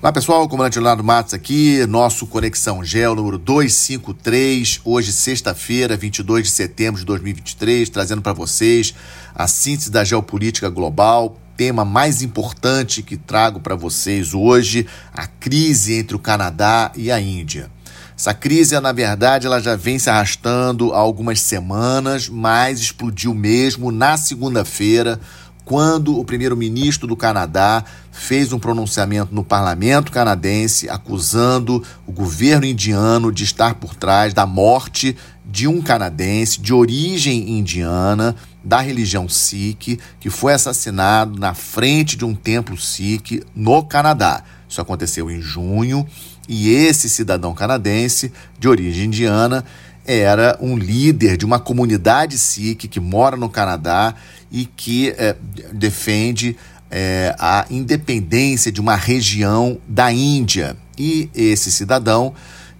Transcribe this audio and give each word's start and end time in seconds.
Olá 0.00 0.12
pessoal, 0.12 0.48
comandante 0.48 0.78
Leonardo 0.78 1.02
Matos 1.02 1.34
aqui, 1.34 1.84
nosso 1.86 2.24
Conexão 2.24 2.84
Gel 2.84 3.16
número 3.16 3.36
253, 3.36 4.80
hoje 4.84 5.12
sexta-feira, 5.12 5.96
22 5.96 6.44
de 6.44 6.52
setembro 6.52 7.00
de 7.00 7.04
2023, 7.04 7.88
trazendo 7.90 8.22
para 8.22 8.32
vocês 8.32 8.94
a 9.34 9.48
síntese 9.48 9.90
da 9.90 10.04
geopolítica 10.04 10.70
global, 10.70 11.36
tema 11.56 11.84
mais 11.84 12.22
importante 12.22 13.02
que 13.02 13.16
trago 13.16 13.58
para 13.58 13.74
vocês 13.74 14.34
hoje, 14.34 14.86
a 15.12 15.26
crise 15.26 15.94
entre 15.94 16.14
o 16.14 16.20
Canadá 16.20 16.92
e 16.94 17.10
a 17.10 17.20
Índia. 17.20 17.68
Essa 18.16 18.34
crise, 18.34 18.78
na 18.80 18.90
verdade, 18.92 19.46
ela 19.46 19.60
já 19.60 19.76
vem 19.76 19.96
se 19.96 20.10
arrastando 20.10 20.92
há 20.92 20.98
algumas 20.98 21.40
semanas, 21.40 22.28
mas 22.28 22.80
explodiu 22.80 23.32
mesmo 23.32 23.92
na 23.92 24.16
segunda-feira, 24.16 25.20
quando 25.68 26.18
o 26.18 26.24
primeiro-ministro 26.24 27.06
do 27.06 27.14
Canadá 27.14 27.84
fez 28.10 28.54
um 28.54 28.58
pronunciamento 28.58 29.34
no 29.34 29.44
parlamento 29.44 30.10
canadense 30.10 30.88
acusando 30.88 31.84
o 32.06 32.10
governo 32.10 32.64
indiano 32.64 33.30
de 33.30 33.44
estar 33.44 33.74
por 33.74 33.94
trás 33.94 34.32
da 34.32 34.46
morte 34.46 35.14
de 35.44 35.68
um 35.68 35.82
canadense 35.82 36.58
de 36.58 36.72
origem 36.72 37.50
indiana 37.58 38.34
da 38.64 38.80
religião 38.80 39.28
Sikh 39.28 40.00
que 40.18 40.30
foi 40.30 40.54
assassinado 40.54 41.38
na 41.38 41.52
frente 41.52 42.16
de 42.16 42.24
um 42.24 42.34
templo 42.34 42.74
Sikh 42.74 43.42
no 43.54 43.82
Canadá. 43.82 44.42
Isso 44.66 44.80
aconteceu 44.80 45.30
em 45.30 45.42
junho 45.42 46.06
e 46.48 46.70
esse 46.70 47.10
cidadão 47.10 47.52
canadense 47.52 48.32
de 48.58 48.68
origem 48.68 49.04
indiana 49.04 49.62
era 50.08 50.56
um 50.58 50.74
líder 50.74 51.36
de 51.36 51.44
uma 51.44 51.60
comunidade 51.60 52.38
Sikh 52.38 52.88
que 52.88 52.98
mora 52.98 53.36
no 53.36 53.50
Canadá 53.50 54.14
e 54.50 54.64
que 54.64 55.10
é, 55.10 55.36
defende 55.70 56.56
é, 56.90 57.36
a 57.38 57.66
independência 57.68 58.72
de 58.72 58.80
uma 58.80 58.96
região 58.96 59.78
da 59.86 60.10
Índia. 60.10 60.74
E 60.98 61.28
esse 61.34 61.70
cidadão 61.70 62.32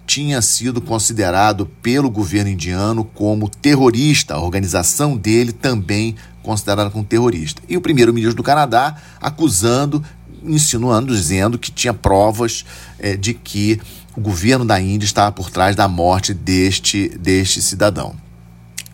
tinha 0.07 0.41
sido 0.41 0.81
considerado 0.81 1.67
pelo 1.83 2.09
governo 2.09 2.49
indiano 2.49 3.05
como 3.05 3.47
terrorista, 3.47 4.33
a 4.33 4.41
organização 4.41 5.15
dele 5.15 5.51
também 5.51 6.15
considerada 6.41 6.89
como 6.89 7.03
terrorista. 7.03 7.61
E 7.69 7.77
o 7.77 7.81
primeiro-ministro 7.81 8.35
do 8.35 8.41
Canadá 8.41 8.95
acusando, 9.21 10.03
insinuando, 10.43 11.13
dizendo 11.13 11.59
que 11.59 11.71
tinha 11.71 11.93
provas 11.93 12.65
é, 12.97 13.15
de 13.15 13.35
que 13.35 13.79
o 14.15 14.21
governo 14.21 14.65
da 14.65 14.79
Índia 14.79 15.05
estava 15.05 15.31
por 15.31 15.49
trás 15.49 15.75
da 15.75 15.87
morte 15.87 16.33
deste, 16.33 17.09
deste 17.17 17.61
cidadão. 17.61 18.15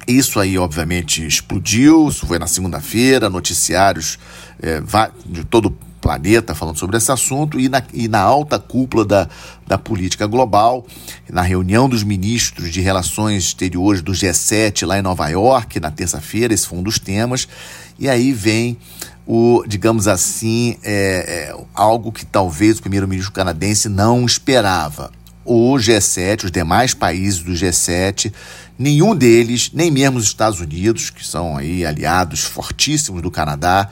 Isso 0.08 0.39
aí, 0.39 0.58
obviamente, 0.58 1.25
explodiu. 1.25 2.08
Isso 2.09 2.27
foi 2.27 2.38
na 2.38 2.45
segunda-feira, 2.45 3.30
noticiários 3.30 4.19
é, 4.61 4.81
de 5.25 5.43
todo 5.43 5.67
o 5.67 5.71
planeta 6.05 6.53
falando 6.53 6.77
sobre 6.77 6.97
esse 6.97 7.11
assunto 7.11 7.59
e 7.59 7.67
na, 7.67 7.81
e 7.91 8.08
na 8.08 8.19
alta 8.19 8.59
cúpula 8.59 9.03
da, 9.03 9.27
da 9.66 9.75
política 9.75 10.27
global, 10.27 10.86
na 11.27 11.41
reunião 11.41 11.89
dos 11.89 12.03
ministros 12.03 12.71
de 12.71 12.80
relações 12.80 13.45
exteriores 13.45 14.03
do 14.03 14.11
G7 14.11 14.86
lá 14.86 14.99
em 14.99 15.02
Nova 15.02 15.27
York, 15.27 15.80
na 15.80 15.89
terça-feira, 15.89 16.53
esse 16.53 16.67
foi 16.67 16.77
um 16.77 16.83
dos 16.83 16.99
temas. 16.99 17.47
E 17.97 18.08
aí 18.08 18.31
vem 18.31 18.77
o, 19.28 19.64
digamos 19.68 20.08
assim, 20.08 20.78
é, 20.84 21.50
é, 21.52 21.56
algo 21.73 22.12
que 22.12 22.26
talvez 22.26 22.78
o 22.78 22.81
primeiro-ministro 22.81 23.32
canadense 23.32 23.90
não 23.90 24.26
esperava. 24.26 25.12
O 25.44 25.73
G7, 25.73 26.45
os 26.45 26.52
demais 26.52 26.94
países 26.94 27.40
do 27.40 27.52
G7, 27.52 28.32
nenhum 28.78 29.16
deles, 29.16 29.72
nem 29.73 29.90
mesmo 29.90 30.17
os 30.17 30.26
Estados 30.26 30.59
Unidos, 30.59 31.09
que 31.09 31.26
são 31.26 31.58
aí 31.58 31.86
aliados 31.86 32.42
fortíssimos 32.44 33.22
do 33.22 33.32
Canadá, 33.32 33.90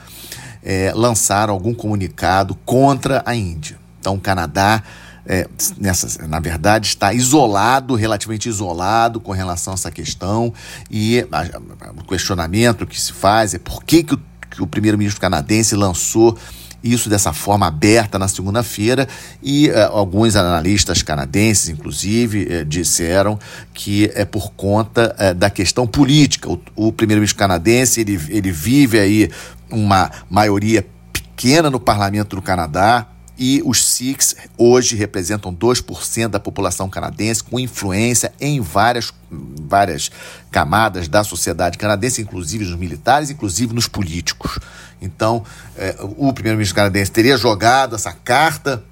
é, 0.64 0.92
lançaram 0.96 1.54
algum 1.54 1.74
comunicado 1.74 2.56
contra 2.66 3.22
a 3.26 3.36
Índia. 3.36 3.78
Então, 4.00 4.16
o 4.16 4.20
Canadá, 4.20 4.84
é, 5.26 5.48
nessa, 5.80 6.28
na 6.28 6.40
verdade, 6.40 6.88
está 6.88 7.14
isolado, 7.14 7.96
relativamente 7.96 8.50
isolado 8.50 9.20
com 9.20 9.32
relação 9.32 9.74
a 9.74 9.76
essa 9.76 9.92
questão, 9.92 10.54
e 10.92 11.26
a, 11.32 11.42
a, 11.42 11.92
o 11.98 12.04
questionamento 12.04 12.86
que 12.86 13.00
se 13.00 13.14
faz 13.14 13.54
é 13.54 13.60
por 13.60 13.84
que, 13.84 14.04
que 14.04 14.14
o, 14.16 14.22
o 14.62 14.68
primeiro-ministro 14.68 15.20
canadense 15.20 15.76
lançou 15.76 16.38
isso 16.84 17.10
dessa 17.10 17.32
forma 17.32 17.66
aberta 17.66 18.20
na 18.20 18.28
segunda-feira 18.28 19.08
e 19.42 19.70
uh, 19.70 19.78
alguns 19.94 20.36
analistas 20.36 21.02
canadenses, 21.02 21.70
inclusive, 21.70 22.44
uh, 22.44 22.66
disseram 22.66 23.40
que 23.74 24.12
é 24.14 24.26
por 24.26 24.52
conta 24.52 25.16
uh, 25.18 25.34
da 25.34 25.50
questão 25.50 25.88
política. 25.88 26.50
O, 26.52 26.60
o 26.76 26.92
primeiro-ministro 26.92 27.40
canadense 27.40 28.02
ele, 28.02 28.20
ele 28.28 28.52
vive 28.52 29.00
aí 29.00 29.32
uma 29.72 30.12
maioria 30.30 30.86
pequena 31.14 31.70
no 31.70 31.80
parlamento 31.80 32.36
do 32.36 32.42
Canadá, 32.42 33.08
e 33.38 33.62
os 33.66 33.86
Sikhs 33.86 34.36
hoje 34.58 34.96
representam 34.96 35.54
2% 35.54 36.28
da 36.28 36.40
população 36.40 36.90
canadense, 36.90 37.44
com 37.44 37.60
influência 37.60 38.32
em 38.40 38.62
várias, 38.62 39.12
várias 39.30 40.12
camadas 40.52 41.08
da 41.08 41.24
sociedade 41.24 41.78
canadense, 41.78 42.22
inclusive 42.22 42.66
nos 42.66 42.78
militares, 42.78 43.30
inclusive 43.30 43.74
nos 43.74 43.88
políticos. 43.88 44.60
Então, 45.02 45.44
eh, 45.76 45.96
o 46.18 46.32
primeiro-ministro 46.32 46.76
canadense 46.76 47.12
teria 47.12 47.38
jogado 47.38 47.96
essa 47.96 48.14
carta 48.14 48.84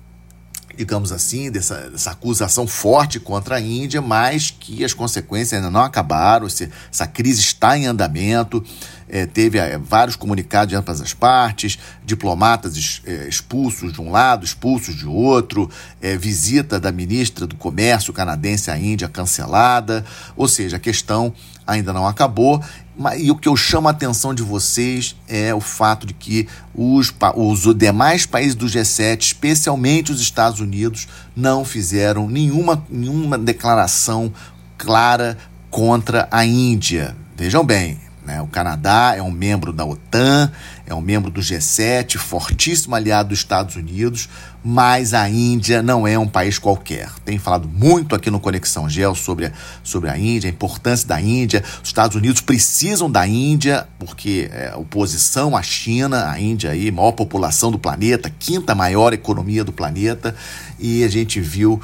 digamos 0.76 1.12
assim, 1.12 1.52
dessa, 1.52 1.90
dessa, 1.90 2.12
acusação 2.12 2.66
forte 2.66 3.20
contra 3.20 3.58
a 3.58 3.62
Índia, 3.62 4.02
mas 4.02 4.50
que 4.50 4.84
as 4.84 4.94
consequências 4.94 5.54
ainda 5.54 5.70
não 5.70 5.82
acabaram, 5.82 6.48
essa 6.48 7.06
crise 7.06 7.42
está 7.42 7.78
em 7.78 7.86
andamento, 7.86 8.64
é, 9.12 9.26
teve 9.26 9.60
é, 9.60 9.78
vários 9.78 10.16
comunicados 10.16 10.70
de 10.70 10.76
ambas 10.76 11.02
as 11.02 11.14
partes, 11.14 11.78
diplomatas 12.06 13.02
é, 13.06 13.28
expulsos 13.28 13.92
de 13.92 14.00
um 14.00 14.10
lado, 14.10 14.46
expulsos 14.46 14.96
de 14.96 15.06
outro, 15.06 15.70
é, 16.02 16.16
visita 16.16 16.80
da 16.80 16.94
ministra 16.94 17.46
do 17.46 17.58
Comércio 17.58 18.14
canadense 18.14 18.72
à 18.72 18.78
Índia 18.80 19.10
cancelada, 19.10 20.06
ou 20.36 20.48
seja, 20.48 20.78
a 20.78 20.80
questão 20.80 21.34
ainda 21.68 21.92
não 21.92 22.08
acabou. 22.08 22.64
E 23.18 23.32
o 23.32 23.36
que 23.36 23.48
eu 23.48 23.56
chamo 23.58 23.88
a 23.88 23.92
atenção 23.92 24.34
de 24.34 24.44
vocês 24.44 25.16
é 25.28 25.54
o 25.54 25.60
fato 25.60 26.06
de 26.06 26.14
que 26.14 26.48
os, 26.74 27.14
os 27.36 27.76
demais 27.76 28.26
países 28.26 28.56
do 28.56 28.68
G7, 28.68 29.22
especialmente 29.22 30.12
os 30.12 30.22
Estados 30.22 30.60
Unidos, 30.60 31.08
não 31.36 31.66
fizeram 31.66 32.30
nenhuma, 32.30 32.86
nenhuma 32.90 33.38
declaração 33.38 34.32
clara 34.78 35.38
contra 35.70 36.28
a 36.30 36.46
Índia. 36.46 37.16
Vejam 37.36 37.66
bem? 37.66 38.11
O 38.42 38.48
Canadá 38.48 39.16
é 39.16 39.22
um 39.22 39.32
membro 39.32 39.74
da 39.74 39.86
OTAN, 39.86 40.52
é 40.86 40.94
um 40.94 41.02
membro 41.02 41.32
do 41.32 41.42
G7, 41.42 42.18
fortíssimo 42.18 42.96
aliado 42.96 43.30
dos 43.30 43.40
Estados 43.40 43.76
Unidos, 43.76 44.30
mas 44.64 45.14
a 45.14 45.28
Índia 45.28 45.82
não 45.82 46.08
é 46.08 46.20
um 46.20 46.28
país 46.28 46.60
qualquer. 46.60 47.10
Tem 47.26 47.40
falado 47.40 47.68
muito 47.68 48.14
aqui 48.16 48.30
no 48.30 48.40
Conexão 48.40 48.88
Gel 48.90 49.16
sobre 49.16 49.48
a, 49.48 49.52
sobre 49.84 50.10
a 50.10 50.18
Índia, 50.18 50.50
a 50.50 50.54
importância 50.54 51.08
da 51.08 51.20
Índia. 51.20 51.64
Os 51.82 51.90
Estados 51.90 52.16
Unidos 52.16 52.42
precisam 52.42 53.10
da 53.10 53.26
Índia, 53.28 53.88
porque 53.98 54.50
é 54.54 54.76
oposição 54.76 55.56
à 55.56 55.64
China, 55.64 56.30
a 56.30 56.40
Índia 56.40 56.72
aí, 56.72 56.92
maior 56.92 57.14
população 57.14 57.72
do 57.72 57.80
planeta, 57.80 58.32
quinta 58.38 58.76
maior 58.76 59.14
economia 59.14 59.64
do 59.64 59.72
planeta, 59.72 60.36
e 60.80 61.04
a 61.04 61.08
gente 61.08 61.40
viu 61.40 61.82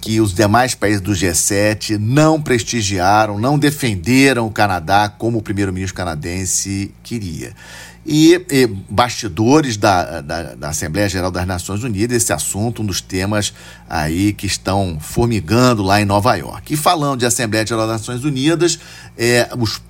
que 0.00 0.20
os 0.20 0.32
demais 0.32 0.74
países 0.74 1.00
do 1.00 1.12
G7 1.12 1.98
não 1.98 2.40
prestigiaram, 2.40 3.38
não 3.38 3.58
defenderam 3.58 4.46
o 4.46 4.50
Canadá 4.50 5.08
como 5.08 5.38
o 5.38 5.42
primeiro-ministro 5.42 5.94
canadense 5.94 6.92
queria. 7.02 7.52
E, 8.06 8.34
e 8.50 8.66
bastidores 8.88 9.76
da, 9.76 10.22
da, 10.22 10.54
da, 10.54 10.68
Assembleia 10.70 11.08
Geral 11.08 11.30
das 11.30 11.46
Nações 11.46 11.84
Unidas, 11.84 12.16
esse 12.16 12.32
assunto, 12.32 12.82
um 12.82 12.86
dos 12.86 13.02
temas 13.02 13.52
aí 13.88 14.32
que 14.32 14.46
estão 14.46 14.98
formigando 14.98 15.82
lá 15.82 16.00
em 16.00 16.06
Nova 16.06 16.34
York. 16.34 16.72
E 16.72 16.76
falando 16.78 17.20
de 17.20 17.26
Assembleia 17.26 17.66
Geral 17.66 17.86
das 17.86 18.00
Nações 18.00 18.24
Unidas, 18.24 18.80
é, 19.18 19.50
os 19.58 19.82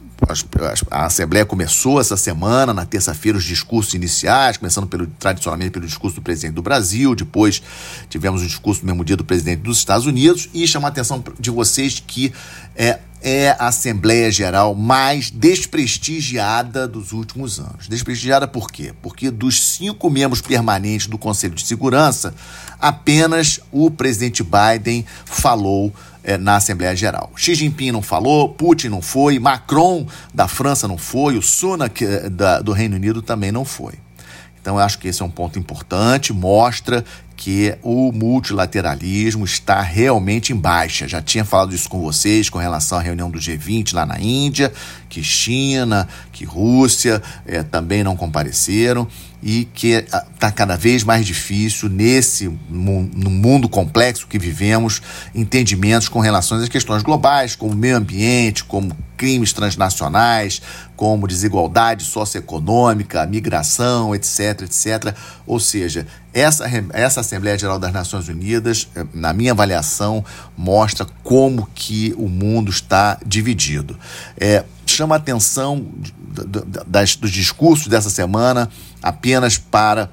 a 0.90 1.06
Assembleia 1.06 1.46
começou 1.46 2.00
essa 2.00 2.16
semana, 2.16 2.74
na 2.74 2.84
terça-feira, 2.84 3.38
os 3.38 3.44
discursos 3.44 3.94
iniciais, 3.94 4.56
começando 4.56 4.86
pelo, 4.86 5.06
tradicionalmente 5.06 5.70
pelo 5.70 5.86
discurso 5.86 6.16
do 6.16 6.22
presidente 6.22 6.54
do 6.54 6.62
Brasil, 6.62 7.14
depois 7.14 7.62
tivemos 8.08 8.42
o 8.42 8.46
discurso 8.46 8.82
no 8.82 8.86
mesmo 8.88 9.04
dia 9.04 9.16
do 9.16 9.24
presidente 9.24 9.60
dos 9.60 9.78
Estados 9.78 10.06
Unidos, 10.06 10.48
e 10.52 10.66
chamar 10.66 10.88
a 10.88 10.90
atenção 10.90 11.22
de 11.38 11.50
vocês 11.50 12.02
que 12.06 12.32
é, 12.76 12.98
é 13.22 13.50
a 13.58 13.68
Assembleia 13.68 14.30
Geral 14.30 14.74
mais 14.74 15.30
desprestigiada 15.30 16.86
dos 16.86 17.12
últimos 17.12 17.58
anos. 17.58 17.88
Desprestigiada 17.88 18.46
por 18.46 18.70
quê? 18.70 18.92
Porque 19.02 19.30
dos 19.30 19.60
cinco 19.74 20.10
membros 20.10 20.40
permanentes 20.40 21.06
do 21.06 21.18
Conselho 21.18 21.54
de 21.54 21.66
Segurança, 21.66 22.34
apenas 22.78 23.60
o 23.72 23.90
presidente 23.90 24.42
Biden 24.42 25.04
falou 25.24 25.92
é, 26.22 26.36
na 26.36 26.56
Assembleia 26.56 26.94
Geral. 26.94 27.30
Xi 27.36 27.54
Jinping 27.54 27.92
não 27.92 28.02
falou, 28.02 28.48
Putin 28.48 28.88
não 28.88 29.02
foi, 29.02 29.38
Macron 29.38 30.06
da 30.32 30.46
França 30.48 30.86
não 30.86 30.98
foi, 30.98 31.36
o 31.36 31.42
Sunak 31.42 32.04
da, 32.30 32.60
do 32.60 32.72
Reino 32.72 32.96
Unido 32.96 33.22
também 33.22 33.52
não 33.52 33.64
foi. 33.64 33.94
Então 34.60 34.76
eu 34.76 34.84
acho 34.84 34.98
que 34.98 35.08
esse 35.08 35.22
é 35.22 35.24
um 35.24 35.30
ponto 35.30 35.58
importante, 35.58 36.32
mostra 36.32 37.04
porque 37.40 37.78
o 37.82 38.12
multilateralismo 38.12 39.46
está 39.46 39.80
realmente 39.80 40.52
em 40.52 40.56
baixa. 40.56 41.08
Já 41.08 41.22
tinha 41.22 41.42
falado 41.42 41.74
isso 41.74 41.88
com 41.88 41.98
vocês 41.98 42.50
com 42.50 42.58
relação 42.58 42.98
à 42.98 43.00
reunião 43.00 43.30
do 43.30 43.38
G20 43.38 43.94
lá 43.94 44.04
na 44.04 44.20
Índia, 44.20 44.70
que 45.08 45.22
China, 45.22 46.06
que 46.32 46.44
Rússia 46.44 47.22
é, 47.46 47.62
também 47.62 48.04
não 48.04 48.14
compareceram 48.14 49.08
e 49.42 49.64
que 49.64 50.04
está 50.34 50.52
cada 50.52 50.76
vez 50.76 51.02
mais 51.02 51.24
difícil 51.24 51.88
nesse 51.88 52.50
no 52.68 53.30
mundo 53.30 53.70
complexo 53.70 54.26
que 54.26 54.38
vivemos 54.38 55.00
entendimentos 55.34 56.08
com 56.08 56.20
relação 56.20 56.58
às 56.58 56.68
questões 56.68 57.02
globais, 57.02 57.56
como 57.56 57.74
meio 57.74 57.96
ambiente, 57.96 58.64
como 58.64 58.94
crimes 59.16 59.52
transnacionais, 59.52 60.60
como 60.94 61.26
desigualdade 61.26 62.04
socioeconômica, 62.04 63.26
migração, 63.26 64.14
etc, 64.14 64.62
etc. 64.62 65.14
Ou 65.46 65.58
seja, 65.58 66.06
essa, 66.32 66.64
essa 66.92 67.20
Assembleia 67.20 67.58
Geral 67.58 67.78
das 67.78 67.92
Nações 67.92 68.28
Unidas, 68.28 68.88
eh, 68.94 69.04
na 69.12 69.32
minha 69.32 69.52
avaliação, 69.52 70.24
mostra 70.56 71.06
como 71.22 71.68
que 71.74 72.14
o 72.16 72.28
mundo 72.28 72.70
está 72.70 73.18
dividido. 73.26 73.98
É, 74.38 74.64
chama 74.86 75.16
a 75.16 75.18
atenção 75.18 75.86
das, 76.86 77.16
dos 77.16 77.30
discursos 77.30 77.88
dessa 77.88 78.10
semana 78.10 78.68
apenas 79.02 79.58
para 79.58 80.10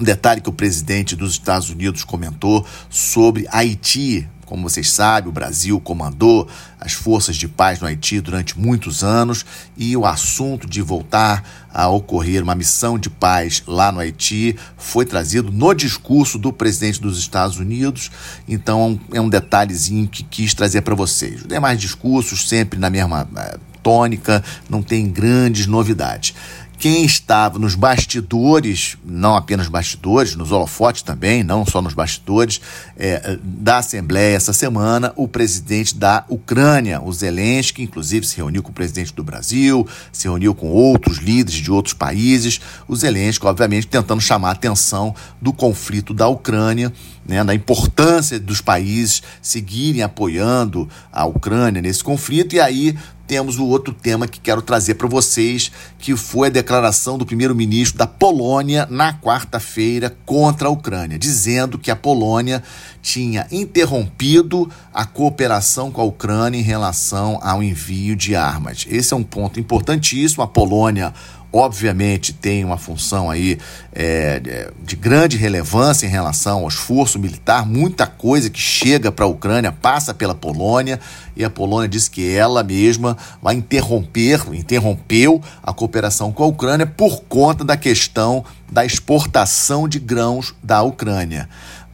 um 0.00 0.04
detalhe 0.04 0.40
que 0.40 0.48
o 0.48 0.52
presidente 0.52 1.16
dos 1.16 1.32
Estados 1.32 1.70
Unidos 1.70 2.04
comentou 2.04 2.64
sobre 2.88 3.46
Haiti. 3.50 4.28
Como 4.48 4.62
vocês 4.62 4.90
sabem, 4.90 5.28
o 5.28 5.32
Brasil 5.32 5.78
comandou 5.78 6.48
as 6.80 6.94
forças 6.94 7.36
de 7.36 7.46
paz 7.46 7.80
no 7.80 7.86
Haiti 7.86 8.18
durante 8.18 8.58
muitos 8.58 9.04
anos 9.04 9.44
e 9.76 9.94
o 9.94 10.06
assunto 10.06 10.66
de 10.66 10.80
voltar 10.80 11.68
a 11.70 11.86
ocorrer 11.88 12.42
uma 12.42 12.54
missão 12.54 12.98
de 12.98 13.10
paz 13.10 13.62
lá 13.66 13.92
no 13.92 14.00
Haiti 14.00 14.56
foi 14.78 15.04
trazido 15.04 15.52
no 15.52 15.74
discurso 15.74 16.38
do 16.38 16.50
presidente 16.50 16.98
dos 16.98 17.18
Estados 17.18 17.58
Unidos. 17.58 18.10
Então 18.48 18.98
é 19.12 19.20
um 19.20 19.28
detalhezinho 19.28 20.08
que 20.08 20.22
quis 20.22 20.54
trazer 20.54 20.80
para 20.80 20.94
vocês. 20.94 21.42
Os 21.42 21.46
demais 21.46 21.78
discursos 21.78 22.48
sempre 22.48 22.78
na 22.78 22.88
mesma 22.88 23.28
eh, 23.36 23.58
tônica, 23.82 24.42
não 24.68 24.82
tem 24.82 25.08
grandes 25.10 25.66
novidades 25.66 26.34
quem 26.78 27.04
estava 27.04 27.58
nos 27.58 27.74
bastidores, 27.74 28.96
não 29.04 29.34
apenas 29.34 29.66
bastidores, 29.66 30.36
nos 30.36 30.52
holofotes 30.52 31.02
também, 31.02 31.42
não 31.42 31.66
só 31.66 31.82
nos 31.82 31.92
bastidores, 31.92 32.60
é, 32.96 33.36
da 33.42 33.78
Assembleia 33.78 34.36
essa 34.36 34.52
semana, 34.52 35.12
o 35.16 35.26
presidente 35.26 35.96
da 35.96 36.24
Ucrânia, 36.28 37.02
o 37.02 37.12
Zelensky, 37.12 37.82
inclusive 37.82 38.24
se 38.24 38.36
reuniu 38.36 38.62
com 38.62 38.70
o 38.70 38.74
presidente 38.74 39.12
do 39.12 39.24
Brasil, 39.24 39.86
se 40.12 40.28
reuniu 40.28 40.54
com 40.54 40.68
outros 40.68 41.18
líderes 41.18 41.60
de 41.60 41.70
outros 41.70 41.94
países. 41.94 42.60
O 42.86 42.94
Zelensky, 42.94 43.44
obviamente, 43.44 43.88
tentando 43.88 44.20
chamar 44.20 44.50
a 44.50 44.52
atenção 44.52 45.12
do 45.42 45.52
conflito 45.52 46.14
da 46.14 46.28
Ucrânia, 46.28 46.92
né, 47.26 47.42
na 47.42 47.54
importância 47.54 48.38
dos 48.38 48.60
países 48.60 49.22
seguirem 49.42 50.02
apoiando 50.02 50.88
a 51.12 51.26
Ucrânia 51.26 51.82
nesse 51.82 52.04
conflito, 52.04 52.54
e 52.54 52.60
aí 52.60 52.96
temos 53.28 53.58
o 53.58 53.66
outro 53.66 53.92
tema 53.92 54.26
que 54.26 54.40
quero 54.40 54.62
trazer 54.62 54.94
para 54.94 55.06
vocês, 55.06 55.70
que 55.98 56.16
foi 56.16 56.48
a 56.48 56.50
declaração 56.50 57.18
do 57.18 57.26
primeiro-ministro 57.26 57.98
da 57.98 58.06
Polônia 58.06 58.88
na 58.90 59.12
quarta-feira 59.12 60.16
contra 60.24 60.68
a 60.68 60.70
Ucrânia, 60.70 61.18
dizendo 61.18 61.78
que 61.78 61.90
a 61.90 61.96
Polônia 61.96 62.62
tinha 63.02 63.46
interrompido 63.52 64.68
a 64.92 65.04
cooperação 65.04 65.90
com 65.90 66.00
a 66.00 66.04
Ucrânia 66.04 66.58
em 66.58 66.62
relação 66.62 67.38
ao 67.42 67.62
envio 67.62 68.16
de 68.16 68.34
armas. 68.34 68.86
Esse 68.90 69.12
é 69.12 69.16
um 69.16 69.22
ponto 69.22 69.60
importantíssimo. 69.60 70.42
A 70.42 70.48
Polônia 70.48 71.12
obviamente 71.52 72.32
tem 72.32 72.64
uma 72.64 72.76
função 72.76 73.30
aí 73.30 73.58
é, 73.92 74.70
de 74.82 74.96
grande 74.96 75.36
relevância 75.36 76.06
em 76.06 76.10
relação 76.10 76.60
ao 76.60 76.68
esforço 76.68 77.18
militar. 77.18 77.66
Muita 77.66 78.06
coisa 78.06 78.50
que 78.50 78.60
chega 78.60 79.10
para 79.10 79.24
a 79.24 79.28
Ucrânia 79.28 79.72
passa 79.72 80.12
pela 80.12 80.34
Polônia 80.34 81.00
e 81.36 81.44
a 81.44 81.50
Polônia 81.50 81.88
diz 81.88 82.08
que 82.08 82.34
ela 82.34 82.62
mesma 82.62 83.16
vai 83.42 83.54
interromper, 83.54 84.42
interrompeu 84.52 85.42
a 85.62 85.72
cooperação 85.72 86.32
com 86.32 86.44
a 86.44 86.46
Ucrânia 86.46 86.86
por 86.86 87.22
conta 87.22 87.64
da 87.64 87.76
questão 87.76 88.44
da 88.70 88.84
exportação 88.84 89.88
de 89.88 89.98
grãos 89.98 90.54
da 90.62 90.82
Ucrânia. 90.82 91.48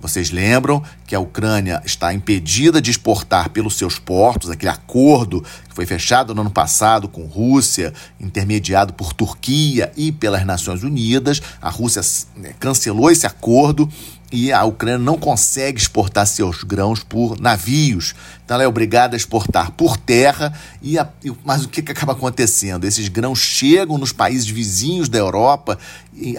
Vocês 0.04 0.30
lembram 0.30 0.82
que 1.06 1.14
a 1.14 1.18
Ucrânia 1.18 1.80
está 1.82 2.12
impedida 2.12 2.78
de 2.78 2.90
exportar 2.90 3.48
pelos 3.48 3.74
seus 3.74 3.98
portos, 3.98 4.50
aquele 4.50 4.70
acordo 4.70 5.42
que 5.66 5.74
foi 5.74 5.86
fechado 5.86 6.34
no 6.34 6.42
ano 6.42 6.50
passado 6.50 7.08
com 7.08 7.24
Rússia, 7.24 7.90
intermediado 8.20 8.92
por 8.92 9.14
Turquia 9.14 9.90
e 9.96 10.12
pelas 10.12 10.44
Nações 10.44 10.82
Unidas. 10.82 11.40
A 11.58 11.70
Rússia 11.70 12.02
né, 12.36 12.52
cancelou 12.60 13.10
esse 13.10 13.26
acordo 13.26 13.90
e 14.34 14.50
a 14.50 14.64
Ucrânia 14.64 14.98
não 14.98 15.16
consegue 15.16 15.80
exportar 15.80 16.26
seus 16.26 16.64
grãos 16.64 17.04
por 17.04 17.40
navios. 17.40 18.16
Então 18.44 18.56
ela 18.56 18.64
é 18.64 18.66
obrigada 18.66 19.14
a 19.14 19.16
exportar 19.16 19.70
por 19.70 19.96
terra. 19.96 20.52
E 20.82 20.98
a, 20.98 21.08
mas 21.44 21.64
o 21.64 21.68
que, 21.68 21.80
que 21.80 21.92
acaba 21.92 22.14
acontecendo? 22.14 22.84
Esses 22.84 23.06
grãos 23.06 23.38
chegam 23.38 23.96
nos 23.96 24.12
países 24.12 24.48
vizinhos 24.48 25.08
da 25.08 25.18
Europa, 25.18 25.78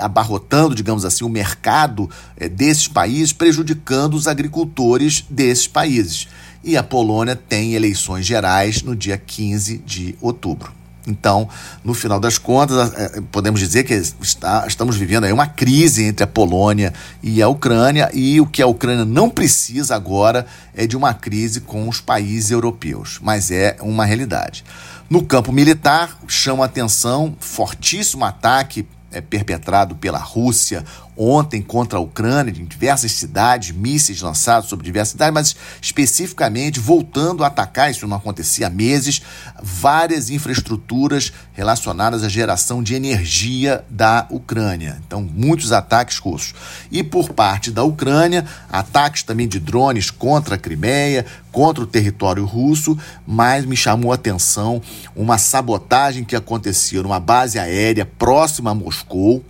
abarrotando, 0.02 0.76
digamos 0.76 1.06
assim, 1.06 1.24
o 1.24 1.30
mercado 1.30 2.10
é, 2.36 2.50
desses 2.50 2.90
países, 2.90 3.32
prejudicando 3.32 4.16
os 4.16 4.28
agricultores 4.28 5.24
desses 5.30 5.66
países. 5.66 6.28
E 6.66 6.76
a 6.76 6.84
Polônia 6.84 7.36
tem 7.38 7.76
eleições 7.76 8.26
gerais 8.26 8.82
no 8.82 8.94
dia 8.94 9.18
15 9.18 9.78
de 9.78 10.18
outubro. 10.20 10.74
Então, 11.08 11.48
no 11.84 11.94
final 11.94 12.20
das 12.20 12.38
contas, 12.38 12.94
é, 12.94 13.22
podemos 13.32 13.60
dizer 13.60 13.84
que 13.84 13.94
está, 13.94 14.66
estamos 14.68 14.98
vivendo 14.98 15.26
aí 15.26 15.32
uma 15.32 15.48
crise 15.48 16.04
entre 16.04 16.24
a 16.24 16.28
Polônia 16.28 16.94
e 17.22 17.42
a 17.42 17.48
Ucrânia, 17.48 18.10
e 18.14 18.42
o 18.42 18.46
que 18.46 18.62
a 18.62 18.68
Ucrânia 18.68 19.06
não 19.06 19.30
precisa 19.30 19.96
agora 19.96 20.46
é 20.74 20.88
de 20.88 20.98
uma 20.98 21.14
crise 21.14 21.62
com 21.62 21.88
os 21.88 22.02
países 22.02 22.52
europeus, 22.52 23.20
mas 23.22 23.52
é 23.52 23.78
uma 23.82 24.06
realidade. 24.06 24.64
No 25.08 25.24
campo 25.24 25.52
militar, 25.52 26.18
chama 26.28 26.66
atenção 26.66 27.36
fortíssimo 27.40 28.26
ataque 28.26 28.88
é, 29.16 29.22
perpetrado 29.22 29.96
pela 29.96 30.20
Rússia 30.20 30.84
ontem 31.18 31.62
contra 31.62 31.98
a 31.98 32.02
Ucrânia, 32.02 32.52
em 32.52 32.66
diversas 32.66 33.14
cidades, 33.14 33.72
mísseis 33.72 34.22
lançados 34.22 34.70
sobre 34.70 34.86
diversas 34.86 35.12
cidades, 35.14 35.34
mas 35.34 35.56
especificamente 35.82 36.80
voltando 36.80 37.44
a 37.44 37.48
atacar, 37.48 37.90
isso 37.90 38.08
não 38.08 38.18
acontecia 38.18 38.68
há 38.68 38.70
meses, 38.70 39.22
várias 39.62 40.30
infraestruturas 40.30 41.32
relacionadas 41.54 42.24
à 42.24 42.30
geração 42.30 42.84
de 42.84 42.96
energia 42.96 43.84
da 43.90 44.28
Ucrânia. 44.30 45.02
Então, 45.08 45.22
muitos 45.22 45.72
ataques 45.72 46.18
russos. 46.18 46.54
E 46.92 47.02
por 47.02 47.30
parte 47.32 47.72
da 47.72 47.84
Ucrânia, 47.84 48.46
ataques 48.70 49.24
também 49.24 49.48
de 49.48 49.60
drones 49.60 50.10
contra 50.10 50.56
a 50.56 50.58
Crimeia, 50.58 51.26
contra 51.56 51.86
o 51.86 51.88
território 51.88 52.44
russo, 52.44 52.98
mas 53.26 53.64
me 53.64 53.78
chamou 53.78 54.12
a 54.12 54.16
atenção 54.16 54.82
uma 55.16 55.38
sabotagem 55.38 56.26
que 56.26 56.36
acontecia 56.36 57.02
numa 57.02 57.18
base 57.18 57.58
aérea 57.58 58.06
próxima 58.06 58.72
a 58.72 58.76
Moscou, 58.76 59.42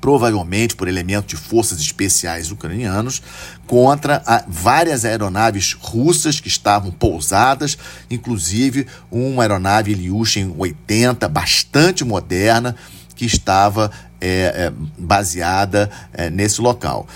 provavelmente 0.00 0.74
por 0.74 0.88
elementos 0.88 1.28
de 1.28 1.36
forças 1.36 1.78
especiais 1.78 2.50
ucranianos, 2.50 3.22
contra 3.68 4.20
várias 4.48 5.04
aeronaves 5.04 5.74
russas 5.74 6.40
que 6.40 6.48
estavam 6.48 6.90
pousadas, 6.90 7.78
inclusive 8.10 8.88
uma 9.08 9.44
aeronave 9.44 9.92
Ilyushin 9.92 10.52
80, 10.58 11.28
bastante 11.28 12.04
moderna, 12.04 12.74
que 13.14 13.24
estava 13.24 13.92
é, 14.20 14.66
é, 14.66 14.72
baseada 14.98 15.88
é, 16.12 16.28
nesse 16.28 16.60
local. 16.60 17.06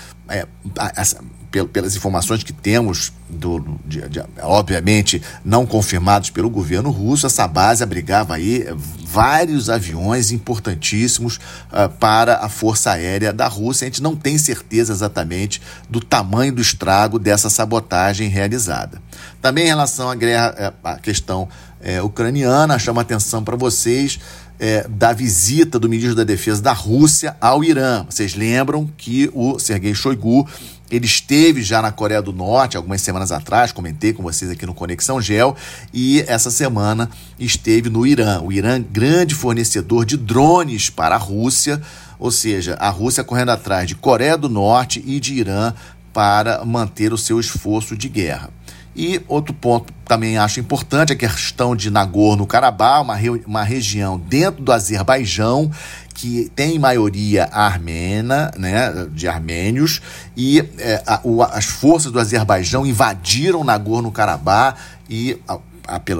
Pelas 1.49 1.95
informações 1.95 2.43
que 2.43 2.51
temos, 2.51 3.13
do, 3.29 3.59
de, 3.85 4.07
de, 4.09 4.23
obviamente 4.41 5.21
não 5.43 5.65
confirmados 5.65 6.29
pelo 6.29 6.49
governo 6.49 6.91
russo, 6.91 7.25
essa 7.25 7.47
base 7.47 7.83
abrigava 7.83 8.35
aí 8.35 8.65
vários 9.05 9.69
aviões 9.69 10.31
importantíssimos 10.31 11.37
uh, 11.71 11.89
para 11.99 12.37
a 12.37 12.49
Força 12.49 12.91
Aérea 12.91 13.31
da 13.31 13.47
Rússia. 13.47 13.85
A 13.85 13.89
gente 13.89 14.03
não 14.03 14.15
tem 14.15 14.37
certeza 14.37 14.93
exatamente 14.93 15.61
do 15.89 15.99
tamanho 15.99 16.53
do 16.53 16.61
estrago 16.61 17.17
dessa 17.17 17.49
sabotagem 17.49 18.29
realizada. 18.29 19.01
Também 19.41 19.65
em 19.65 19.69
relação 19.69 20.09
à, 20.09 20.15
guerra, 20.15 20.53
eh, 20.57 20.73
à 20.83 20.95
questão 20.97 21.47
é, 21.79 22.01
ucraniana, 22.01 22.77
chama 22.77 23.01
atenção 23.01 23.43
para 23.43 23.55
vocês 23.55 24.19
é, 24.59 24.87
da 24.89 25.13
visita 25.13 25.79
do 25.79 25.87
ministro 25.87 26.15
da 26.15 26.23
Defesa 26.23 26.61
da 26.61 26.73
Rússia 26.73 27.35
ao 27.39 27.63
Irã. 27.63 28.05
Vocês 28.09 28.35
lembram 28.35 28.89
que 28.97 29.29
o 29.33 29.59
Sergei 29.59 29.93
Shoigu 29.93 30.47
ele 30.89 31.05
esteve 31.05 31.61
já 31.61 31.81
na 31.81 31.91
Coreia 31.91 32.21
do 32.21 32.31
Norte 32.31 32.77
algumas 32.77 33.01
semanas 33.01 33.31
atrás, 33.31 33.71
comentei 33.71 34.13
com 34.13 34.23
vocês 34.23 34.49
aqui 34.49 34.65
no 34.65 34.73
Conexão 34.73 35.21
Gel, 35.21 35.55
e 35.93 36.21
essa 36.27 36.49
semana 36.49 37.09
esteve 37.37 37.89
no 37.89 38.05
Irã. 38.05 38.41
O 38.41 38.51
Irã, 38.51 38.81
grande 38.81 39.35
fornecedor 39.35 40.05
de 40.05 40.17
drones 40.17 40.89
para 40.89 41.15
a 41.15 41.19
Rússia, 41.19 41.81
ou 42.17 42.31
seja, 42.31 42.75
a 42.79 42.89
Rússia 42.89 43.23
correndo 43.23 43.49
atrás 43.49 43.87
de 43.87 43.95
Coreia 43.95 44.37
do 44.37 44.49
Norte 44.49 45.03
e 45.05 45.19
de 45.19 45.33
Irã 45.33 45.73
para 46.13 46.65
manter 46.65 47.13
o 47.13 47.17
seu 47.17 47.39
esforço 47.39 47.95
de 47.95 48.09
guerra. 48.09 48.49
E 48.95 49.21
outro 49.27 49.53
ponto 49.53 49.93
também 50.05 50.39
acho 50.39 50.59
importante 50.59 51.13
a 51.13 51.15
questão 51.15 51.75
de 51.75 51.91
Nagorno-Karabakh, 51.91 53.03
uma, 53.03 53.15
re 53.15 53.29
uma 53.45 53.61
região 53.61 54.17
dentro 54.17 54.63
do 54.63 54.71
Azerbaijão 54.71 55.69
que 56.17 56.51
tem 56.55 56.79
maioria 56.79 57.47
armena, 57.51 58.51
né, 58.57 59.07
de 59.11 59.27
armênios, 59.27 60.01
e 60.35 60.59
é, 60.79 61.03
a, 61.05 61.21
o, 61.23 61.43
as 61.43 61.65
forças 61.65 62.11
do 62.11 62.19
Azerbaijão 62.19 62.87
invadiram 62.87 63.63
Nagorno-Karabakh 63.63 64.79
e 65.07 65.39
a, 65.47 65.59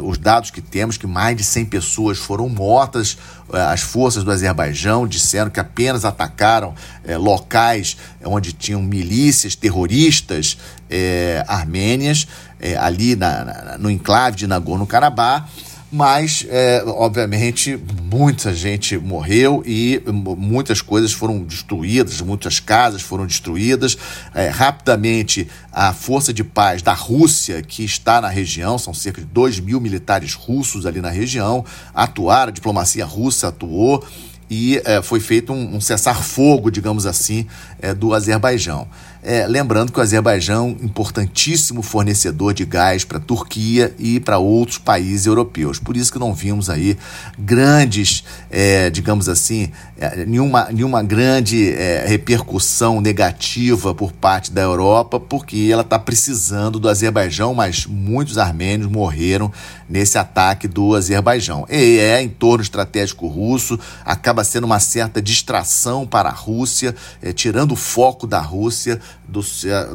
os 0.03 0.19
dados 0.19 0.51
que 0.51 0.61
temos 0.61 0.97
que 0.97 1.07
mais 1.07 1.35
de 1.35 1.43
100 1.43 1.65
pessoas 1.65 2.19
foram 2.19 2.47
mortas. 2.47 3.17
É, 3.51 3.59
as 3.59 3.81
forças 3.81 4.23
do 4.23 4.31
Azerbaijão 4.31 5.07
disseram 5.07 5.49
que 5.49 5.59
apenas 5.59 6.05
atacaram 6.05 6.75
é, 7.03 7.17
locais 7.17 7.97
onde 8.23 8.53
tinham 8.53 8.83
milícias 8.83 9.55
terroristas 9.55 10.59
é, 10.91 11.43
armênias, 11.47 12.27
é, 12.59 12.77
ali 12.77 13.15
na, 13.15 13.43
na, 13.43 13.77
no 13.79 13.89
enclave 13.89 14.37
de 14.37 14.45
Nagorno-Karabakh 14.45 15.47
mas, 15.91 16.45
é, 16.49 16.83
obviamente, 16.85 17.79
muita 18.03 18.53
gente 18.53 18.97
morreu 18.97 19.63
e 19.65 20.01
muitas 20.05 20.81
coisas 20.81 21.13
foram 21.13 21.39
destruídas, 21.43 22.19
muitas 22.19 22.59
casas 22.59 23.01
foram 23.01 23.25
destruídas. 23.25 23.97
É, 24.35 24.49
rapidamente, 24.49 25.47
a 25.71 25.93
Força 25.93 26.33
de 26.33 26.43
Paz 26.43 26.81
da 26.81 26.93
Rússia, 26.93 27.61
que 27.61 27.85
está 27.85 28.19
na 28.19 28.27
região, 28.27 28.77
são 28.77 28.93
cerca 28.93 29.21
de 29.21 29.27
2 29.27 29.61
mil 29.61 29.79
militares 29.79 30.33
russos 30.33 30.85
ali 30.85 30.99
na 30.99 31.09
região, 31.09 31.63
atuaram, 31.93 32.49
a 32.49 32.53
diplomacia 32.53 33.05
russa 33.05 33.47
atuou 33.47 34.05
e 34.49 34.81
é, 34.85 35.01
foi 35.01 35.19
feito 35.19 35.51
um, 35.53 35.75
um 35.75 35.81
cessar-fogo, 35.81 36.71
digamos 36.71 37.05
assim, 37.05 37.45
é, 37.81 37.93
do 37.93 38.13
Azerbaijão. 38.13 38.87
É, 39.23 39.45
lembrando 39.47 39.91
que 39.91 39.99
o 39.99 40.01
Azerbaijão 40.01 40.77
importantíssimo 40.81 41.81
fornecedor 41.81 42.53
de 42.53 42.63
gás 42.65 43.03
para 43.03 43.17
a 43.17 43.21
Turquia 43.21 43.93
e 43.97 44.19
para 44.19 44.37
outros 44.37 44.77
países 44.77 45.25
europeus. 45.25 45.79
Por 45.79 45.97
isso 45.97 46.11
que 46.11 46.19
não 46.19 46.33
vimos 46.33 46.69
aí 46.69 46.97
grandes, 47.37 48.23
é, 48.49 48.89
digamos 48.89 49.27
assim, 49.27 49.71
é, 49.97 50.25
nenhuma, 50.25 50.67
nenhuma 50.71 51.03
grande 51.03 51.71
é, 51.73 52.05
repercussão 52.07 53.01
negativa 53.01 53.93
por 53.95 54.11
parte 54.11 54.51
da 54.51 54.61
Europa, 54.61 55.19
porque 55.19 55.69
ela 55.71 55.81
está 55.81 55.97
precisando 55.97 56.79
do 56.79 56.87
Azerbaijão, 56.87 57.53
mas 57.53 57.85
muitos 57.85 58.37
armênios 58.37 58.89
morreram 58.89 59.51
nesse 59.89 60.17
ataque 60.17 60.67
do 60.67 60.95
Azerbaijão. 60.95 61.65
E 61.69 61.97
é 61.97 62.21
em 62.21 62.29
torno 62.29 62.61
estratégico 62.61 63.27
russo, 63.27 63.79
acaba 64.05 64.43
sendo 64.43 64.65
uma 64.65 64.79
certa 64.79 65.21
distração 65.21 66.05
para 66.05 66.29
a 66.29 66.33
Rússia, 66.33 66.95
é, 67.21 67.33
tirando 67.33 67.71
o 67.71 67.75
foco 67.75 68.27
da 68.27 68.39
Rússia 68.39 68.99
do, 69.27 69.41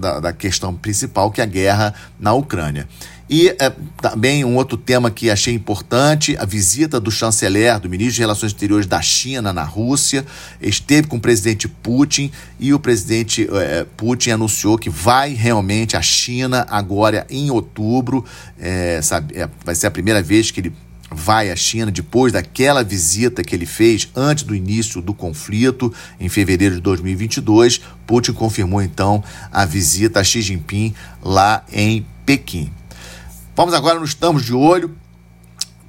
da, 0.00 0.20
da 0.20 0.32
questão 0.32 0.74
principal, 0.74 1.30
que 1.30 1.40
é 1.40 1.44
a 1.44 1.46
guerra 1.46 1.94
na 2.18 2.32
Ucrânia. 2.32 2.86
E 3.30 3.48
é, 3.48 3.72
também 4.00 4.44
um 4.44 4.56
outro 4.56 4.76
tema 4.76 5.10
que 5.10 5.30
achei 5.30 5.54
importante, 5.54 6.36
a 6.36 6.44
visita 6.44 7.00
do 7.00 7.10
chanceler, 7.10 7.80
do 7.80 7.88
ministro 7.88 8.16
de 8.16 8.20
Relações 8.20 8.52
Exteriores 8.52 8.86
da 8.86 9.00
China 9.00 9.54
na 9.54 9.64
Rússia, 9.64 10.26
esteve 10.60 11.08
com 11.08 11.16
o 11.16 11.20
presidente 11.20 11.66
Putin 11.66 12.30
e 12.60 12.74
o 12.74 12.78
presidente 12.78 13.48
é, 13.50 13.86
Putin 13.96 14.32
anunciou 14.32 14.76
que 14.76 14.90
vai 14.90 15.32
realmente 15.32 15.96
à 15.96 16.02
China 16.02 16.66
agora 16.68 17.26
em 17.30 17.50
outubro, 17.50 18.22
é, 18.60 19.00
sabe, 19.00 19.34
vai 19.64 19.74
ser 19.74 19.86
a 19.86 19.90
primeira 19.90 20.22
vez 20.22 20.50
que 20.50 20.60
ele 20.60 20.72
vai 21.14 21.50
à 21.50 21.56
China 21.56 21.90
depois 21.90 22.32
daquela 22.32 22.82
visita 22.82 23.42
que 23.42 23.54
ele 23.54 23.66
fez 23.66 24.08
antes 24.14 24.44
do 24.44 24.54
início 24.54 25.00
do 25.00 25.14
conflito, 25.14 25.92
em 26.18 26.28
fevereiro 26.28 26.76
de 26.76 26.80
2022. 26.80 27.80
Putin 28.06 28.32
confirmou 28.32 28.82
então 28.82 29.22
a 29.50 29.64
visita 29.64 30.20
a 30.20 30.24
Xi 30.24 30.42
Jinping 30.42 30.94
lá 31.22 31.64
em 31.72 32.06
Pequim. 32.24 32.72
Vamos 33.54 33.74
agora 33.74 33.98
no 33.98 34.04
Estamos 34.04 34.44
de 34.44 34.54
Olho. 34.54 34.96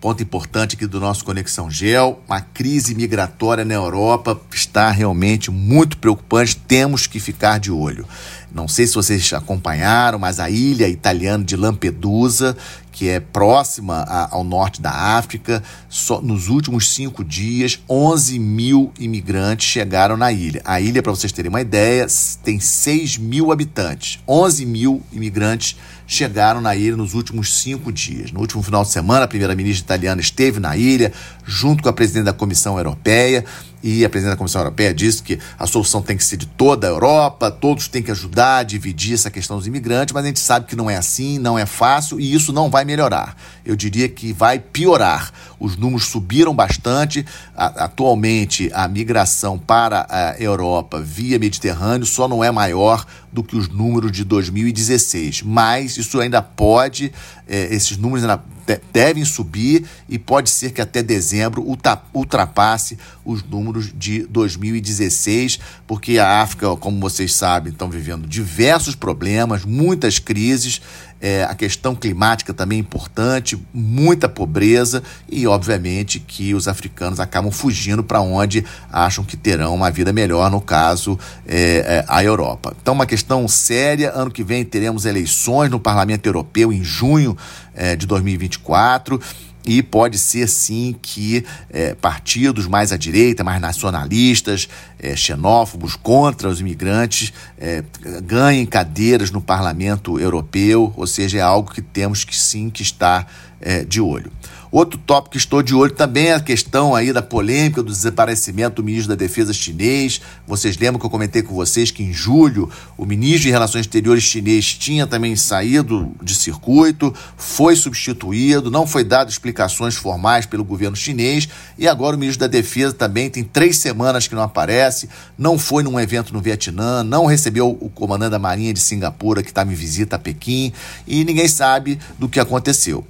Ponto 0.04 0.22
importante 0.22 0.76
aqui 0.76 0.86
do 0.86 1.00
nosso 1.00 1.24
Conexão 1.24 1.72
Gel: 1.72 2.22
a 2.28 2.42
crise 2.42 2.94
migratória 2.94 3.64
na 3.64 3.74
Europa 3.74 4.38
está 4.52 4.92
realmente 4.92 5.50
muito 5.50 5.98
preocupante. 5.98 6.58
Temos 6.58 7.08
que 7.08 7.22
ficar 7.22 7.58
de 7.58 7.72
olho. 7.72 8.06
Não 8.54 8.68
sei 8.68 8.86
se 8.86 8.96
vocês 8.96 9.32
acompanharam, 9.32 10.20
mas 10.20 10.42
a 10.42 10.50
ilha 10.50 10.90
italiana 10.90 11.42
de 11.42 11.56
Lampedusa, 11.56 12.58
que 12.94 13.10
é 13.10 13.20
próxima 13.20 14.06
a, 14.08 14.34
ao 14.36 14.44
norte 14.44 14.80
da 14.80 14.92
África, 14.92 15.62
só 15.90 16.22
nos 16.22 16.48
últimos 16.48 16.94
cinco 16.94 17.24
dias, 17.24 17.80
11 17.90 18.38
mil 18.38 18.94
imigrantes 19.00 19.68
chegaram 19.68 20.16
na 20.16 20.32
ilha. 20.32 20.62
A 20.64 20.80
ilha, 20.80 21.02
para 21.02 21.12
vocês 21.12 21.32
terem 21.32 21.50
uma 21.50 21.60
ideia, 21.60 22.06
tem 22.44 22.60
6 22.60 23.18
mil 23.18 23.52
habitantes. 23.52 24.20
11 24.28 24.66
mil 24.66 25.02
imigrantes 25.12 25.76
chegaram 26.06 26.62
na 26.62 26.76
ilha 26.76 26.96
nos 26.96 27.16
últimos 27.16 27.62
cinco 27.62 27.92
dias. 27.92 28.32
No 28.32 28.40
último 28.40 28.62
final 28.62 28.84
de 28.84 28.92
semana, 28.92 29.26
a 29.26 29.28
primeira-ministra 29.28 29.84
italiana 29.84 30.22
esteve 30.22 30.60
na 30.60 30.78
ilha, 30.78 31.12
junto 31.44 31.82
com 31.82 31.90
a 31.90 31.94
presidente 31.94 32.26
da 32.26 32.34
Comissão 32.34 32.78
Europeia 32.78 33.44
e 33.84 34.06
a 34.06 34.10
presidente 34.10 34.34
da 34.34 34.38
Comissão 34.38 34.62
Europeia 34.62 34.94
disse 34.94 35.22
que 35.22 35.38
a 35.60 35.68
solução 35.68 36.02
tem 36.02 36.16
que 36.16 36.24
ser 36.24 36.38
de 36.38 36.46
toda 36.46 36.88
a 36.88 36.90
Europa, 36.90 37.52
todos 37.52 37.90
têm 37.90 38.02
que 38.02 38.12
ajudar 38.12 38.60
a 38.60 38.64
dividir 38.64 39.14
essa 39.14 39.30
questão 39.30 39.58
dos 39.58 39.68
imigrantes, 39.68 40.14
mas 40.14 40.24
a 40.24 40.28
gente 40.28 40.40
sabe 40.40 40.66
que 40.66 40.76
não 40.76 40.90
é 40.90 40.96
assim, 40.96 41.38
não 41.38 41.60
é 41.60 41.66
fácil 41.66 42.20
e 42.20 42.34
isso 42.34 42.54
não 42.54 42.70
vai 42.70 42.86
melhorar. 42.86 43.36
Eu 43.66 43.76
diria 43.76 44.08
que 44.08 44.32
vai 44.32 44.58
piorar. 44.58 45.32
Os 45.64 45.78
números 45.78 46.08
subiram 46.08 46.54
bastante. 46.54 47.26
Atualmente, 47.56 48.70
a 48.74 48.86
migração 48.86 49.58
para 49.58 50.06
a 50.10 50.36
Europa 50.38 51.00
via 51.00 51.40
Mediterrâneo 51.40 52.06
só 52.06 52.28
não 52.28 52.44
é 52.44 52.52
maior 52.52 53.06
do 53.32 53.42
que 53.42 53.56
os 53.56 53.70
números 53.70 54.12
de 54.12 54.26
2016, 54.26 55.42
mas 55.42 55.96
isso 55.96 56.20
ainda 56.20 56.42
pode, 56.42 57.14
é, 57.48 57.74
esses 57.74 57.96
números 57.96 58.26
ainda 58.26 58.44
devem 58.92 59.26
subir 59.26 59.86
e 60.08 60.20
pode 60.20 60.50
ser 60.50 60.72
que 60.72 60.82
até 60.82 61.02
dezembro 61.02 61.66
ultrapasse 62.14 62.98
os 63.26 63.44
números 63.44 63.92
de 63.94 64.26
2016, 64.28 65.60
porque 65.88 66.20
a 66.20 66.42
África, 66.42 66.76
como 66.78 67.00
vocês 67.00 67.34
sabem, 67.34 67.72
estão 67.72 67.90
vivendo 67.90 68.28
diversos 68.28 68.96
problemas, 68.96 69.66
muitas 69.66 70.20
crises, 70.20 70.82
é, 71.24 71.46
a 71.46 71.56
questão 71.56 71.96
climática 71.96 72.54
também 72.54 72.80
é 72.80 72.82
importante, 72.82 73.58
muita 73.74 74.28
pobreza 74.28 75.02
e, 75.32 75.48
obviamente, 75.48 76.20
que 76.20 76.54
os 76.54 76.68
africanos 76.68 77.18
acabam 77.18 77.50
fugindo 77.50 78.04
para 78.04 78.20
onde 78.20 78.66
acham 78.92 79.24
que 79.24 79.38
terão 79.38 79.74
uma 79.74 79.90
vida 79.90 80.12
melhor, 80.12 80.52
no 80.52 80.60
caso, 80.60 81.18
é, 81.48 81.78
é, 81.78 82.06
a 82.10 82.22
Europa. 82.22 82.76
Então, 82.82 82.94
uma 82.94 83.06
questão 83.06 83.48
séria. 83.48 84.12
Ano 84.14 84.30
que 84.30 84.44
vem 84.44 84.66
teremos 84.66 85.06
eleições 85.06 85.72
no 85.72 85.80
Parlamento 85.80 86.26
Europeu 86.28 86.74
em 86.74 86.84
junho 86.84 87.38
é, 87.74 87.96
de 87.96 88.06
2024 88.06 89.22
e 89.66 89.82
pode 89.82 90.18
ser 90.18 90.48
sim 90.48 90.96
que 91.02 91.46
é, 91.70 91.94
partidos 91.94 92.68
mais 92.68 92.92
à 92.92 92.98
direita, 92.98 93.44
mais 93.44 93.62
nacionalistas, 93.62 94.68
é, 95.00 95.16
xenófobos 95.16 95.96
contra 95.96 96.50
os 96.50 96.60
imigrantes 96.60 97.34
é, 97.58 97.84
ganhem 98.24 98.66
cadeiras 98.66 99.32
no 99.32 99.42
parlamento 99.42 100.20
europeu, 100.20 100.94
ou 100.96 101.08
seja, 101.08 101.38
é 101.38 101.42
algo 101.42 101.72
que 101.72 101.82
temos 101.82 102.24
que 102.24 102.36
sim 102.36 102.70
que 102.70 102.82
estar 102.82 103.32
é, 103.64 103.84
de 103.84 104.02
olho. 104.02 104.32
Outro 104.74 104.98
tópico 104.98 105.34
que 105.34 105.38
estou 105.38 105.62
de 105.62 105.76
olho 105.76 105.92
também 105.92 106.30
é 106.30 106.34
a 106.34 106.40
questão 106.40 106.96
aí 106.96 107.14
da 107.14 107.22
polêmica 107.22 107.84
do 107.84 107.92
desaparecimento 107.92 108.78
do 108.78 108.84
ministro 108.84 109.10
da 109.10 109.16
Defesa 109.16 109.54
chinês. 109.54 110.20
Vocês 110.48 110.76
lembram 110.76 111.00
que 111.00 111.06
eu 111.06 111.12
comentei 111.12 111.44
com 111.44 111.54
vocês 111.54 111.92
que 111.92 112.02
em 112.02 112.12
julho 112.12 112.68
o 112.98 113.06
ministro 113.06 113.44
de 113.44 113.52
Relações 113.52 113.82
Exteriores 113.82 114.24
chinês 114.24 114.74
tinha 114.74 115.06
também 115.06 115.36
saído 115.36 116.12
de 116.24 116.34
circuito, 116.34 117.14
foi 117.38 117.76
substituído, 117.76 118.72
não 118.72 118.88
foi 118.88 119.04
dado 119.04 119.30
explicações 119.30 119.94
formais 119.94 120.48
pelo 120.48 120.64
governo 120.64 120.96
chinês 120.96 121.48
e 121.78 121.88
agora 121.88 122.16
o 122.16 122.20
ministro 122.20 122.40
da 122.40 122.48
Defesa 122.48 122.94
também 122.94 123.30
tem 123.30 123.44
três 123.44 123.78
semanas 123.78 124.28
que 124.28 124.34
não 124.34 124.42
aparece, 124.42 125.08
não 125.38 125.60
foi 125.60 125.84
num 125.84 126.00
evento 126.00 126.34
no 126.34 126.42
Vietnã, 126.42 127.04
não 127.04 127.28
recebeu 127.28 127.78
o 127.80 127.92
comandante 127.92 128.32
da 128.32 128.40
Marinha 128.40 128.74
de 128.74 128.80
Singapura 128.80 129.44
que 129.44 129.50
estava 129.50 129.72
em 129.72 129.76
visita 129.76 130.16
a 130.16 130.20
Pequim 130.20 130.74
e 131.06 131.24
ninguém 131.24 131.48
sabe 131.48 132.00
do 132.18 132.28
que 132.28 132.40
aconteceu. 132.40 133.06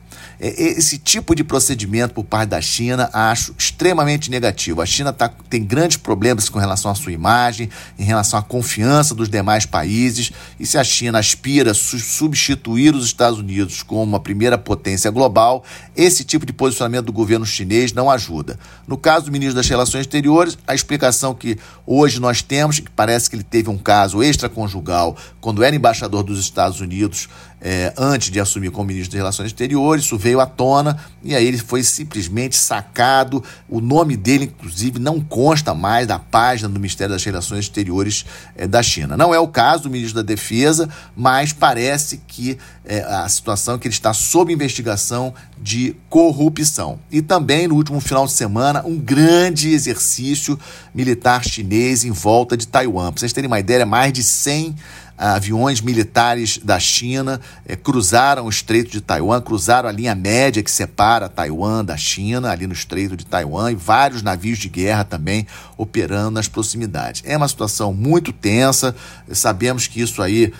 Esse 0.45 0.97
tipo 0.97 1.33
de 1.33 1.41
procedimento 1.41 2.13
por 2.13 2.25
parte 2.25 2.50
da 2.50 2.59
China 2.59 3.09
acho 3.13 3.55
extremamente 3.57 4.29
negativo. 4.29 4.81
A 4.81 4.85
China 4.85 5.13
tá, 5.13 5.29
tem 5.50 5.63
grandes 5.63 5.95
problemas 5.95 6.50
com 6.50 6.59
relação 6.59 6.91
à 6.91 6.95
sua 6.95 7.13
imagem, 7.13 7.69
em 7.97 8.03
relação 8.03 8.38
à 8.38 8.43
confiança 8.43 9.15
dos 9.15 9.29
demais 9.29 9.65
países, 9.65 10.33
e 10.59 10.65
se 10.65 10.77
a 10.77 10.83
China 10.83 11.17
aspira 11.17 11.71
a 11.71 11.73
substituir 11.73 12.93
os 12.93 13.05
Estados 13.05 13.39
Unidos 13.39 13.83
como 13.83 14.03
uma 14.03 14.19
primeira 14.19 14.57
potência 14.57 15.09
global, 15.09 15.63
esse 15.95 16.25
tipo 16.25 16.45
de 16.45 16.51
posicionamento 16.51 17.05
do 17.05 17.13
governo 17.13 17.45
chinês 17.45 17.93
não 17.93 18.12
ajuda. 18.12 18.59
No 18.85 18.97
caso 18.97 19.27
do 19.27 19.31
ministro 19.31 19.55
das 19.55 19.69
Relações 19.69 20.01
Exteriores, 20.01 20.57
a 20.67 20.75
explicação 20.75 21.33
que 21.33 21.57
hoje 21.88 22.19
nós 22.19 22.41
temos, 22.41 22.81
que 22.81 22.91
parece 22.91 23.29
que 23.29 23.38
ele 23.38 23.43
teve 23.43 23.69
um 23.69 23.77
caso 23.77 24.21
extraconjugal 24.21 25.15
quando 25.39 25.63
era 25.63 25.73
embaixador 25.73 26.21
dos 26.21 26.38
Estados 26.38 26.81
Unidos 26.81 27.29
é, 27.65 27.93
antes 27.96 28.29
de 28.29 28.41
assumir 28.41 28.72
como 28.72 28.89
ministro 28.89 29.13
das 29.13 29.20
Relações 29.20 29.46
Exteriores, 29.48 30.03
isso 30.03 30.17
veio 30.17 30.41
à 30.41 30.46
tona 30.46 31.00
e 31.24 31.34
aí 31.34 31.46
ele 31.46 31.58
foi 31.58 31.82
simplesmente 31.82 32.58
sacado. 32.58 33.41
O 33.70 33.79
nome 33.79 34.17
dele, 34.17 34.46
inclusive, 34.46 35.00
não 35.00 35.22
consta 35.22 35.74
mais 35.74 36.05
da 36.05 36.20
página 36.20 36.67
do 36.67 36.77
Ministério 36.77 37.13
das 37.13 37.24
Relações 37.24 37.60
Exteriores 37.62 38.25
é, 38.58 38.67
da 38.67 38.84
China. 38.84 39.15
Não 39.15 39.34
é 39.34 39.39
o 39.39 39.48
caso 39.48 39.84
do 39.84 39.89
ministro 39.89 40.22
da 40.22 40.27
Defesa, 40.27 40.89
mas 41.15 41.53
parece 41.53 42.22
que 42.27 42.58
é, 42.84 43.00
a 43.00 43.29
situação 43.29 43.75
é 43.75 43.77
que 43.77 43.88
ele 43.88 43.96
está 43.96 44.13
sob 44.13 44.51
investigação 44.51 45.34
de 45.58 45.96
corrupção. 46.10 47.00
E 47.10 47.22
também, 47.22 47.70
no 47.70 47.75
último 47.75 48.01
final 48.01 48.25
de 48.25 48.34
semana, 48.34 48.84
um 48.86 48.98
grande 48.98 49.70
exercício 49.70 50.60
militar 50.93 51.46
chinês 51.46 52.03
em 52.03 52.12
volta 52.12 52.58
de 52.58 52.67
Taiwan. 52.67 53.13
Para 53.13 53.22
vocês 53.22 53.32
terem 53.32 53.48
uma 53.48 53.62
ideia, 53.62 53.86
mais 53.86 54.12
de 54.12 54.22
100 54.22 54.75
aviões 55.17 55.82
militares 55.82 56.58
da 56.58 56.79
China 56.79 57.39
é, 57.65 57.75
cruzaram 57.75 58.46
o 58.46 58.50
Estreito 58.50 58.91
de 58.91 59.01
Taiwan, 59.01 59.41
cruzaram 59.41 59.88
a 59.88 59.91
linha 59.91 60.15
média 60.15 60.63
que 60.63 60.72
separa 60.72 61.29
Taiwan 61.29 61.86
da 61.86 61.96
China, 61.96 62.50
ali 62.50 62.67
no 62.67 62.74
Estreito 62.74 63.15
de 63.15 63.25
Taiwan, 63.25 63.72
e 63.72 63.75
vários 63.75 64.22
navios 64.22 64.58
de 64.58 64.70
guerra 64.70 65.03
também 65.03 65.48
operando 65.77 66.32
nas 66.32 66.48
proximidades. 66.48 67.24
É 67.25 67.38
uma 67.38 67.48
situação 67.48 67.93
muito 67.93 68.34
tensa, 68.34 68.96
sabemos 69.32 69.88
que 69.88 70.01
isso 70.01 70.22
aí 70.22 70.51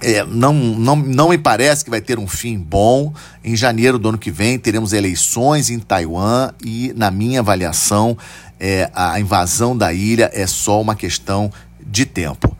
é, 0.00 0.24
não, 0.24 0.52
não, 0.52 0.96
não 0.96 1.28
me 1.30 1.38
parece 1.38 1.84
que 1.84 1.90
vai 1.90 2.00
ter 2.00 2.18
um 2.18 2.26
fim 2.28 2.56
bom. 2.56 3.12
Em 3.42 3.56
janeiro 3.56 3.98
do 3.98 4.10
ano 4.10 4.18
que 4.18 4.30
vem 4.30 4.58
teremos 4.58 4.92
eleições 4.92 5.70
em 5.70 5.78
Taiwan 5.78 6.52
e, 6.64 6.92
na 6.96 7.10
minha 7.10 7.40
avaliação, 7.40 8.16
é, 8.60 8.90
a 8.94 9.18
invasão 9.18 9.76
da 9.76 9.92
ilha 9.92 10.30
é 10.32 10.46
só 10.46 10.80
uma 10.80 10.94
questão 10.94 11.50
de 11.84 12.04
tempo. 12.04 12.57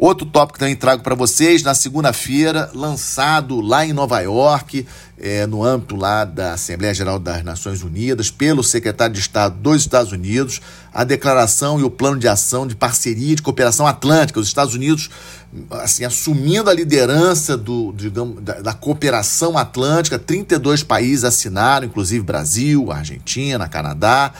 Outro 0.00 0.24
tópico 0.24 0.54
que 0.54 0.60
também 0.60 0.74
trago 0.74 1.02
para 1.02 1.14
vocês, 1.14 1.62
na 1.62 1.74
segunda-feira, 1.74 2.70
lançado 2.72 3.60
lá 3.60 3.84
em 3.84 3.92
Nova 3.92 4.18
York, 4.20 4.86
é, 5.20 5.46
no 5.46 5.62
âmbito 5.62 5.94
lá 5.94 6.24
da 6.24 6.54
Assembleia 6.54 6.94
Geral 6.94 7.18
das 7.18 7.44
Nações 7.44 7.82
Unidas, 7.82 8.30
pelo 8.30 8.64
secretário 8.64 9.12
de 9.12 9.20
Estado 9.20 9.56
dos 9.58 9.82
Estados 9.82 10.10
Unidos, 10.10 10.62
a 10.90 11.04
declaração 11.04 11.78
e 11.78 11.82
o 11.82 11.90
plano 11.90 12.18
de 12.18 12.26
ação 12.26 12.66
de 12.66 12.74
parceria 12.74 13.36
de 13.36 13.42
cooperação 13.42 13.86
atlântica. 13.86 14.40
Os 14.40 14.46
Estados 14.46 14.74
Unidos, 14.74 15.10
assim, 15.72 16.02
assumindo 16.02 16.70
a 16.70 16.72
liderança 16.72 17.54
do, 17.54 17.92
digamos, 17.92 18.42
da, 18.42 18.54
da 18.54 18.72
cooperação 18.72 19.58
atlântica, 19.58 20.18
32 20.18 20.82
países 20.82 21.24
assinaram, 21.24 21.86
inclusive 21.86 22.24
Brasil, 22.24 22.90
Argentina, 22.90 23.68
Canadá 23.68 24.32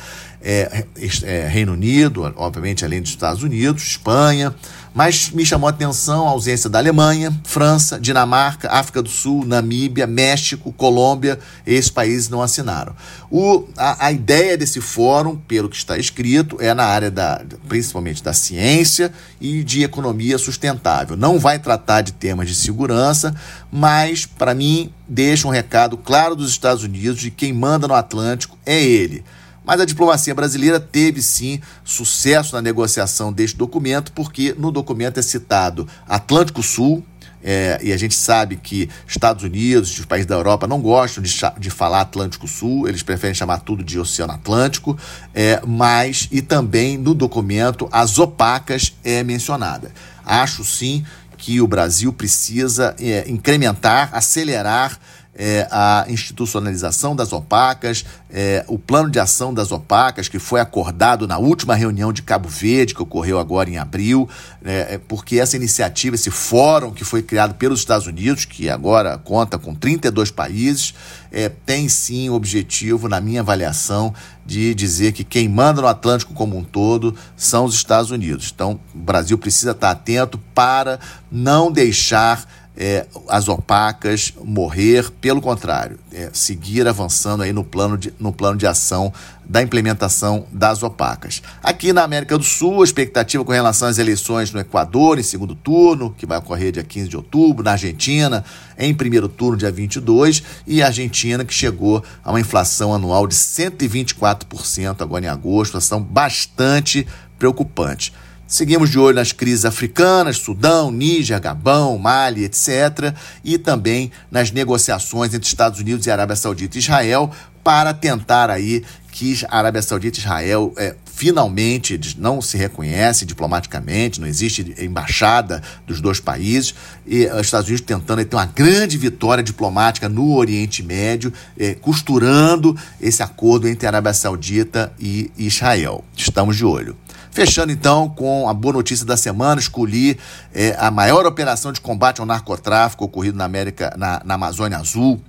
é, 0.43 0.87
é, 1.23 1.47
Reino 1.47 1.73
Unido, 1.73 2.33
obviamente 2.37 2.85
além 2.85 3.02
dos 3.02 3.11
Estados 3.11 3.43
Unidos, 3.43 3.83
Espanha, 3.83 4.55
mas 4.94 5.30
me 5.30 5.44
chamou 5.47 5.68
a 5.68 5.70
atenção 5.70 6.26
a 6.26 6.30
ausência 6.30 6.68
da 6.68 6.78
Alemanha, 6.78 7.32
França, 7.44 7.99
Dinamarca, 7.99 8.70
África 8.70 9.02
do 9.02 9.09
Sul, 9.09 9.44
Namíbia, 9.44 10.06
México, 10.06 10.73
Colômbia, 10.73 11.38
esses 11.66 11.90
países 11.90 12.28
não 12.28 12.42
assinaram. 12.42 12.94
O, 13.30 13.64
a, 13.76 14.06
a 14.06 14.12
ideia 14.12 14.56
desse 14.56 14.80
fórum, 14.80 15.37
pelo 15.37 15.68
que 15.68 15.76
está 15.76 15.97
escrito, 15.97 16.56
é 16.61 16.75
na 16.75 16.85
área 16.85 17.11
da, 17.11 17.42
principalmente 17.68 18.23
da 18.23 18.32
ciência 18.32 19.12
e 19.40 19.62
de 19.62 19.82
economia 19.82 20.38
sustentável. 20.38 21.16
Não 21.16 21.38
vai 21.38 21.59
tratar 21.59 22.00
de 22.00 22.12
temas 22.12 22.49
de 22.49 22.54
segurança, 22.54 23.35
mas, 23.70 24.26
para 24.26 24.54
mim, 24.54 24.92
deixa 25.06 25.47
um 25.47 25.50
recado 25.50 25.97
claro 25.97 26.35
dos 26.35 26.50
Estados 26.50 26.82
Unidos 26.82 27.20
de 27.20 27.30
quem 27.30 27.52
manda 27.52 27.87
no 27.87 27.94
Atlântico 27.94 28.59
é 28.66 28.82
ele. 28.82 29.25
Mas 29.64 29.81
a 29.81 29.85
diplomacia 29.85 30.35
brasileira 30.35 30.81
teve 30.81 31.23
sim 31.23 31.61
sucesso 31.85 32.57
na 32.57 32.62
negociação 32.62 33.33
deste 33.33 33.57
documento, 33.57 34.12
porque 34.12 34.55
no 34.59 34.71
documento 34.71 35.19
é 35.19 35.23
citado 35.23 35.87
Atlântico 36.09 36.62
Sul, 36.62 37.05
é, 37.43 37.81
e 37.83 37.93
a 37.93 37.97
gente 37.97 38.14
sabe 38.14 38.57
que 38.57 38.88
Estados 39.07 39.45
Unidos 39.45 39.90
e 39.90 40.00
os 40.00 40.07
países 40.07 40.26
da 40.26 40.35
Europa 40.35 40.67
não 40.67 40.81
gostam 40.81 41.23
de, 41.23 41.35
de 41.59 41.71
falar 41.71 42.02
Atlântico 42.02 42.47
Sul, 42.47 42.87
eles 42.87 43.02
preferem 43.02 43.35
chamar 43.35 43.61
tudo 43.61 43.83
de 43.83 43.99
Oceano 43.99 44.33
Atlântico, 44.33 44.99
é, 45.35 45.61
mas 45.67 46.29
e 46.31 46.43
também 46.43 46.99
no 46.99 47.14
documento 47.14 47.88
as 47.90 48.19
opacas 48.19 48.95
é 49.02 49.23
mencionada. 49.23 49.90
Acho 50.25 50.64
sim 50.64 51.05
que 51.38 51.61
o 51.61 51.67
Brasil 51.67 52.12
precisa 52.12 52.95
é, 53.00 53.25
incrementar, 53.26 54.11
acelerar 54.12 54.99
é, 55.34 55.66
a 55.70 56.04
institucionalização 56.08 57.14
das 57.14 57.32
opacas, 57.32 58.04
é, 58.28 58.64
o 58.68 58.78
plano 58.78 59.08
de 59.10 59.18
ação 59.18 59.54
das 59.54 59.70
opacas, 59.70 60.28
que 60.28 60.38
foi 60.38 60.60
acordado 60.60 61.26
na 61.26 61.38
última 61.38 61.75
reunião 61.75 62.12
de 62.12 62.22
Cabo 62.22 62.49
Verde, 62.49 62.94
que 62.94 63.02
ocorreu 63.02 63.38
agora 63.38 63.70
em 63.70 63.78
abril, 63.78 64.28
né, 64.60 64.94
é, 64.94 64.99
porque 64.99 65.38
essa 65.38 65.56
iniciativa, 65.56 66.16
esse 66.16 66.30
fórum 66.30 66.90
que 66.90 67.04
foi 67.04 67.22
criado 67.22 67.54
pelos 67.54 67.80
Estados 67.80 68.06
Unidos, 68.06 68.44
que 68.44 68.68
agora 68.68 69.18
conta 69.18 69.58
com 69.58 69.75
32 69.75 70.30
países, 70.30 70.94
é, 71.32 71.49
tem 71.49 71.88
sim 71.88 72.28
o 72.28 72.34
objetivo, 72.34 73.08
na 73.08 73.20
minha 73.20 73.40
avaliação, 73.40 74.12
de 74.44 74.75
dizer 74.75 75.12
que 75.12 75.22
quem 75.22 75.49
manda 75.49 75.80
no 75.80 75.87
Atlântico 75.87 76.34
como 76.34 76.56
um 76.56 76.64
todo 76.64 77.14
são 77.37 77.64
os 77.64 77.75
Estados 77.75 78.10
Unidos. 78.10 78.50
Então, 78.52 78.80
o 78.92 78.99
Brasil 78.99 79.38
precisa 79.38 79.70
estar 79.70 79.92
atento 79.92 80.38
para 80.52 80.99
não 81.30 81.70
deixar 81.70 82.44
é, 82.82 83.06
as 83.28 83.46
opacas 83.46 84.32
morrer, 84.42 85.11
pelo 85.20 85.42
contrário, 85.42 85.98
é, 86.11 86.31
seguir 86.33 86.88
avançando 86.88 87.42
aí 87.42 87.52
no 87.52 87.62
plano, 87.62 87.98
de, 87.98 88.14
no 88.18 88.33
plano 88.33 88.57
de 88.57 88.66
ação 88.66 89.12
da 89.44 89.61
implementação 89.61 90.46
das 90.50 90.83
opacas. 90.83 91.42
Aqui 91.62 91.92
na 91.92 92.02
América 92.02 92.38
do 92.38 92.44
Sul, 92.44 92.81
a 92.81 92.85
expectativa 92.85 93.44
com 93.44 93.52
relação 93.52 93.87
às 93.87 93.98
eleições 93.98 94.50
no 94.50 94.59
Equador, 94.59 95.18
em 95.18 95.22
segundo 95.22 95.55
turno, 95.55 96.14
que 96.16 96.24
vai 96.24 96.38
ocorrer 96.38 96.72
dia 96.72 96.83
15 96.83 97.07
de 97.07 97.18
outubro, 97.18 97.62
na 97.62 97.72
Argentina, 97.72 98.42
em 98.78 98.94
primeiro 98.94 99.28
turno, 99.28 99.59
dia 99.59 99.70
22, 99.70 100.42
e 100.66 100.83
a 100.83 100.87
Argentina, 100.87 101.44
que 101.44 101.52
chegou 101.52 102.02
a 102.24 102.31
uma 102.31 102.40
inflação 102.40 102.94
anual 102.94 103.26
de 103.26 103.35
124% 103.35 105.02
agora 105.02 105.26
em 105.26 105.28
agosto, 105.28 105.66
situação 105.72 106.02
bastante 106.02 107.07
preocupante. 107.38 108.11
Seguimos 108.50 108.90
de 108.90 108.98
olho 108.98 109.14
nas 109.14 109.30
crises 109.30 109.64
africanas, 109.64 110.38
Sudão, 110.38 110.90
Níger, 110.90 111.40
Gabão, 111.40 111.96
Mali, 111.96 112.42
etc. 112.42 113.14
E 113.44 113.56
também 113.56 114.10
nas 114.28 114.50
negociações 114.50 115.32
entre 115.32 115.46
Estados 115.46 115.78
Unidos 115.78 116.04
e 116.04 116.10
Arábia 116.10 116.34
Saudita 116.34 116.76
e 116.76 116.80
Israel 116.80 117.30
para 117.62 117.94
tentar 117.94 118.50
aí 118.50 118.82
que 119.12 119.38
a 119.48 119.58
Arábia 119.58 119.80
Saudita 119.82 120.18
e 120.18 120.20
Israel 120.20 120.72
é, 120.76 120.96
finalmente 121.04 122.00
não 122.18 122.42
se 122.42 122.56
reconhecem 122.56 123.28
diplomaticamente, 123.28 124.20
não 124.20 124.26
existe 124.26 124.74
embaixada 124.78 125.62
dos 125.86 126.00
dois 126.00 126.18
países, 126.18 126.74
e 127.06 127.26
os 127.26 127.42
Estados 127.42 127.68
Unidos 127.68 127.86
tentando 127.86 128.24
ter 128.24 128.34
uma 128.34 128.46
grande 128.46 128.98
vitória 128.98 129.44
diplomática 129.44 130.08
no 130.08 130.34
Oriente 130.34 130.82
Médio, 130.82 131.32
é, 131.56 131.74
costurando 131.74 132.76
esse 133.00 133.22
acordo 133.22 133.68
entre 133.68 133.86
a 133.86 133.90
Arábia 133.90 134.12
Saudita 134.12 134.92
e 134.98 135.30
Israel. 135.38 136.04
Estamos 136.16 136.56
de 136.56 136.64
olho. 136.64 136.96
Fechando 137.31 137.71
então 137.71 138.09
com 138.09 138.49
a 138.49 138.55
boa 138.55 138.75
notícia 138.75 139.07
da 139.07 139.16
semana, 139.16 139.61
escolhi 139.61 140.19
é, 140.53 140.77
a 140.79 140.90
maior 140.90 141.27
operação 141.27 141.73
de 141.73 141.81
combate 141.81 142.21
ao 142.21 142.27
narcotráfico 142.27 143.05
ocorrido 143.05 143.38
na 143.38 143.45
América, 143.45 143.95
na, 143.97 144.21
na 144.25 144.35
Amazônia 144.35 144.79
Azul 144.79 145.21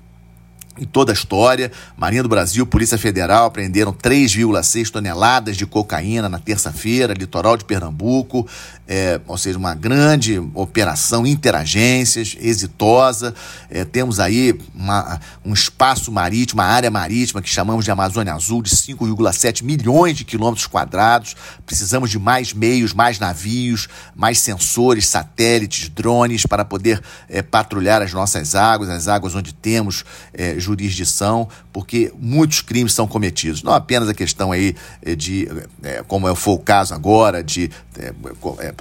em 0.81 0.85
toda 0.85 1.11
a 1.11 1.13
história. 1.13 1.71
Marinha 1.95 2.23
do 2.23 2.29
Brasil, 2.29 2.65
Polícia 2.65 2.97
Federal 2.97 3.45
apreenderam 3.45 3.93
3,6 3.93 4.89
toneladas 4.89 5.55
de 5.55 5.67
cocaína 5.67 6.27
na 6.27 6.39
terça-feira, 6.39 7.13
litoral 7.13 7.55
de 7.55 7.63
Pernambuco, 7.63 8.47
é, 8.87 9.21
ou 9.27 9.37
seja, 9.37 9.57
uma 9.59 9.75
grande 9.75 10.39
operação 10.55 11.25
interagências, 11.25 12.35
exitosa. 12.41 13.33
É, 13.69 13.85
temos 13.85 14.19
aí 14.19 14.59
uma, 14.73 15.19
um 15.45 15.53
espaço 15.53 16.11
marítimo, 16.11 16.61
uma 16.61 16.67
área 16.67 16.89
marítima 16.89 17.41
que 17.41 17.49
chamamos 17.49 17.85
de 17.85 17.91
Amazônia 17.91 18.33
Azul, 18.33 18.63
de 18.63 18.71
5,7 18.71 19.63
milhões 19.63 20.17
de 20.17 20.25
quilômetros 20.25 20.65
quadrados. 20.65 21.35
Precisamos 21.65 22.09
de 22.09 22.17
mais 22.17 22.53
meios, 22.53 22.91
mais 22.91 23.19
navios, 23.19 23.87
mais 24.15 24.39
sensores, 24.39 25.05
satélites, 25.07 25.89
drones 25.89 26.45
para 26.45 26.65
poder 26.65 27.01
é, 27.29 27.41
patrulhar 27.41 28.01
as 28.01 28.11
nossas 28.11 28.55
águas, 28.55 28.89
as 28.89 29.07
águas 29.07 29.35
onde 29.35 29.53
temos 29.53 30.03
é, 30.33 30.59
jurisdição, 30.71 31.47
porque 31.71 32.11
muitos 32.19 32.61
crimes 32.61 32.93
são 32.93 33.07
cometidos. 33.07 33.61
Não 33.63 33.73
apenas 33.73 34.09
a 34.09 34.13
questão 34.13 34.51
aí 34.51 34.75
eh, 35.01 35.15
de, 35.15 35.47
é, 35.83 36.03
como 36.07 36.33
foi 36.35 36.53
o 36.53 36.59
caso 36.59 36.93
agora, 36.93 37.43
de 37.43 37.69
é, 37.97 38.13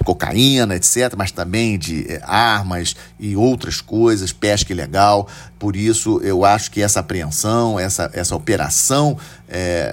cocaína, 0.03 0.75
etc., 0.75 1.13
mas 1.17 1.31
também 1.31 1.77
de 1.77 2.05
é, 2.09 2.21
armas 2.23 2.95
e 3.19 3.35
outras 3.35 3.81
coisas, 3.81 4.31
pesca 4.31 4.71
ilegal. 4.71 5.27
Por 5.59 5.75
isso, 5.75 6.19
eu 6.23 6.43
acho 6.45 6.71
que 6.71 6.81
essa 6.81 6.99
apreensão, 7.01 7.79
essa, 7.79 8.09
essa 8.13 8.35
operação 8.35 9.17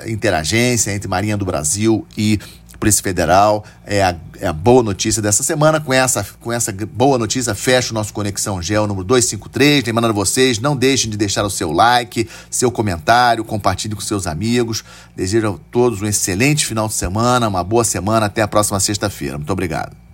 interagência 0.06 0.92
entre 0.92 1.08
Marinha 1.08 1.36
do 1.36 1.44
Brasil 1.44 2.06
e 2.16 2.38
Polícia 2.78 3.02
Federal. 3.02 3.64
É 3.84 4.02
a, 4.02 4.16
é 4.40 4.46
a, 4.46 4.52
boa 4.52 4.82
notícia 4.82 5.20
dessa 5.20 5.42
semana. 5.42 5.80
Com 5.80 5.92
essa, 5.92 6.26
com 6.40 6.52
essa 6.52 6.72
boa 6.72 7.18
notícia, 7.18 7.54
fecha 7.54 7.90
o 7.90 7.94
nosso 7.94 8.12
Conexão 8.12 8.62
Gel 8.62 8.86
número 8.86 9.04
253. 9.04 9.84
Lembrando 9.84 10.10
a 10.10 10.12
vocês, 10.12 10.58
não 10.58 10.76
deixem 10.76 11.10
de 11.10 11.16
deixar 11.16 11.44
o 11.44 11.50
seu 11.50 11.72
like, 11.72 12.28
seu 12.50 12.70
comentário, 12.70 13.44
compartilhe 13.44 13.94
com 13.94 14.00
seus 14.00 14.26
amigos. 14.26 14.84
Desejo 15.16 15.54
a 15.54 15.70
todos 15.70 16.00
um 16.02 16.06
excelente 16.06 16.64
final 16.66 16.88
de 16.88 16.94
semana, 16.94 17.48
uma 17.48 17.64
boa 17.64 17.84
semana. 17.84 18.26
Até 18.26 18.42
a 18.42 18.48
próxima 18.48 18.78
sexta-feira. 18.80 19.36
Muito 19.36 19.52
obrigado. 19.52 20.07